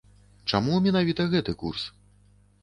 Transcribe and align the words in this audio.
Чаму 0.51 0.79
менавіта 0.85 1.27
гэты 1.35 1.55
курс? 1.61 1.85